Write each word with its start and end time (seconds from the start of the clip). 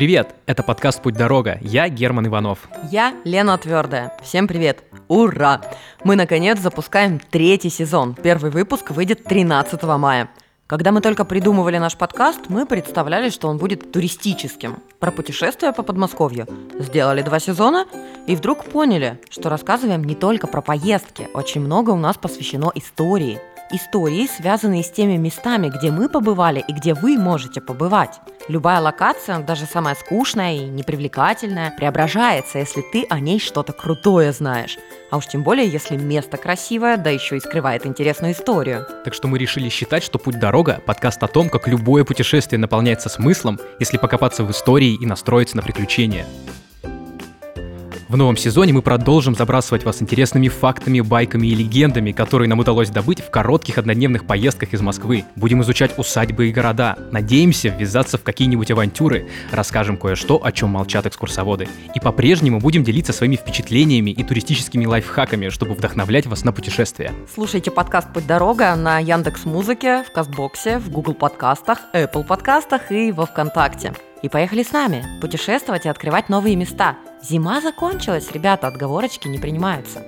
Привет! 0.00 0.34
Это 0.46 0.62
подкаст 0.62 1.02
«Путь-дорога». 1.02 1.58
Я 1.60 1.90
Герман 1.90 2.26
Иванов. 2.26 2.70
Я 2.90 3.14
Лена 3.24 3.58
Твердая. 3.58 4.16
Всем 4.22 4.48
привет! 4.48 4.82
Ура! 5.08 5.60
Мы, 6.04 6.16
наконец, 6.16 6.58
запускаем 6.58 7.20
третий 7.20 7.68
сезон. 7.68 8.14
Первый 8.14 8.50
выпуск 8.50 8.92
выйдет 8.92 9.24
13 9.24 9.82
мая. 9.98 10.30
Когда 10.66 10.90
мы 10.90 11.02
только 11.02 11.26
придумывали 11.26 11.76
наш 11.76 11.98
подкаст, 11.98 12.48
мы 12.48 12.64
представляли, 12.64 13.28
что 13.28 13.48
он 13.48 13.58
будет 13.58 13.92
туристическим. 13.92 14.78
Про 15.00 15.10
путешествия 15.10 15.70
по 15.70 15.82
Подмосковью. 15.82 16.46
Сделали 16.78 17.20
два 17.20 17.38
сезона 17.38 17.86
и 18.26 18.34
вдруг 18.36 18.64
поняли, 18.64 19.20
что 19.28 19.50
рассказываем 19.50 20.02
не 20.04 20.14
только 20.14 20.46
про 20.46 20.62
поездки. 20.62 21.28
Очень 21.34 21.60
много 21.60 21.90
у 21.90 21.98
нас 21.98 22.16
посвящено 22.16 22.72
истории. 22.74 23.38
Истории, 23.72 24.26
связанные 24.26 24.82
с 24.82 24.90
теми 24.90 25.16
местами, 25.16 25.68
где 25.68 25.92
мы 25.92 26.08
побывали 26.08 26.64
и 26.66 26.72
где 26.72 26.92
вы 26.92 27.16
можете 27.16 27.60
побывать. 27.60 28.20
Любая 28.48 28.80
локация, 28.80 29.38
даже 29.38 29.64
самая 29.66 29.94
скучная 29.94 30.54
и 30.54 30.64
непривлекательная, 30.64 31.70
преображается, 31.70 32.58
если 32.58 32.82
ты 32.92 33.06
о 33.08 33.20
ней 33.20 33.38
что-то 33.38 33.72
крутое 33.72 34.32
знаешь. 34.32 34.76
А 35.12 35.18
уж 35.18 35.26
тем 35.26 35.44
более, 35.44 35.68
если 35.68 35.96
место 35.96 36.36
красивое, 36.36 36.96
да 36.96 37.10
еще 37.10 37.36
и 37.36 37.40
скрывает 37.40 37.86
интересную 37.86 38.32
историю. 38.32 38.86
Так 39.04 39.14
что 39.14 39.28
мы 39.28 39.38
решили 39.38 39.68
считать, 39.68 40.02
что 40.02 40.18
«Путь-дорога»— 40.18 40.80
подкаст 40.86 41.22
о 41.22 41.28
том, 41.28 41.48
как 41.48 41.68
любое 41.68 42.04
путешествие 42.04 42.58
наполняется 42.58 43.08
смыслом, 43.08 43.60
если 43.78 43.98
покопаться 43.98 44.42
в 44.42 44.50
истории 44.50 44.98
и 45.00 45.06
настроиться 45.06 45.56
на 45.56 45.62
приключения. 45.62 46.26
В 48.10 48.16
новом 48.16 48.36
сезоне 48.36 48.72
мы 48.72 48.82
продолжим 48.82 49.36
забрасывать 49.36 49.84
вас 49.84 50.02
интересными 50.02 50.48
фактами, 50.48 51.00
байками 51.00 51.46
и 51.46 51.54
легендами, 51.54 52.10
которые 52.10 52.48
нам 52.48 52.58
удалось 52.58 52.90
добыть 52.90 53.20
в 53.20 53.30
коротких 53.30 53.78
однодневных 53.78 54.26
поездках 54.26 54.72
из 54.72 54.80
Москвы. 54.80 55.24
Будем 55.36 55.62
изучать 55.62 55.96
усадьбы 55.96 56.48
и 56.48 56.52
города. 56.52 56.98
Надеемся 57.12 57.68
ввязаться 57.68 58.18
в 58.18 58.24
какие-нибудь 58.24 58.68
авантюры. 58.72 59.28
Расскажем 59.52 59.96
кое-что, 59.96 60.44
о 60.44 60.50
чем 60.50 60.70
молчат 60.70 61.06
экскурсоводы. 61.06 61.68
И 61.94 62.00
по-прежнему 62.00 62.58
будем 62.58 62.82
делиться 62.82 63.12
своими 63.12 63.36
впечатлениями 63.36 64.10
и 64.10 64.24
туристическими 64.24 64.86
лайфхаками, 64.86 65.48
чтобы 65.48 65.74
вдохновлять 65.74 66.26
вас 66.26 66.42
на 66.42 66.50
путешествия. 66.50 67.12
Слушайте 67.32 67.70
подкаст 67.70 68.12
«Путь 68.12 68.26
дорога» 68.26 68.74
на 68.74 68.98
Яндекс 68.98 69.44
Музыке, 69.44 70.02
в 70.02 70.10
Кастбоксе, 70.10 70.78
в 70.80 70.90
Google 70.90 71.14
подкастах, 71.14 71.78
Apple 71.94 72.24
подкастах 72.24 72.90
и 72.90 73.12
во 73.12 73.26
Вконтакте. 73.26 73.94
И 74.22 74.28
поехали 74.28 74.64
с 74.64 74.72
нами 74.72 75.04
путешествовать 75.20 75.86
и 75.86 75.88
открывать 75.88 76.28
новые 76.28 76.56
места– 76.56 76.96
Зима 77.22 77.60
закончилась, 77.60 78.32
ребята, 78.32 78.66
отговорочки 78.66 79.28
не 79.28 79.38
принимаются. 79.38 80.02